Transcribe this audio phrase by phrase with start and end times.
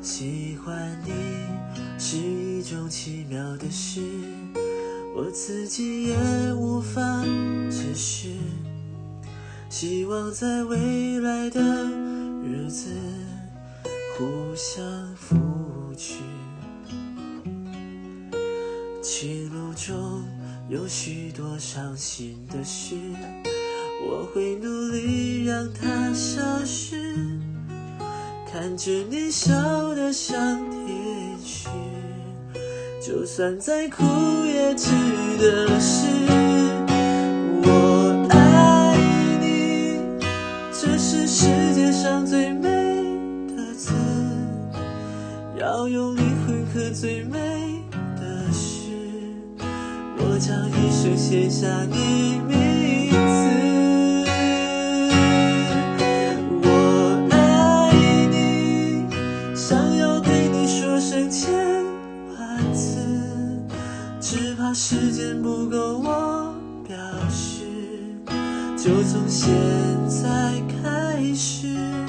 [0.00, 1.12] 喜欢你
[1.98, 4.00] 是一种奇妙的事，
[5.14, 6.16] 我自己也
[6.54, 7.22] 无法
[7.70, 8.28] 解释。
[9.68, 11.60] 希望在未来的
[12.42, 12.90] 日子
[14.16, 14.82] 互相
[15.14, 15.36] 扶
[15.96, 16.14] 持。
[19.00, 20.24] 情路中
[20.68, 22.96] 有许多伤心的事，
[24.08, 26.79] 我会努力让它消失。
[28.60, 29.54] 看着你笑
[29.94, 30.38] 得像
[30.68, 31.66] 天使，
[33.02, 34.04] 就算再苦
[34.44, 34.90] 也值
[35.38, 36.06] 得是。
[37.62, 38.98] 我爱
[39.40, 39.96] 你，
[40.78, 42.68] 这是世界上最美
[43.56, 43.94] 的字，
[45.58, 47.38] 要用灵魂刻最美
[48.20, 48.90] 的诗，
[50.18, 52.69] 我将一生写下你名
[64.20, 66.54] 只怕时间不够我
[66.86, 66.94] 表
[67.30, 67.64] 示，
[68.76, 69.48] 就从现
[70.06, 71.99] 在开始，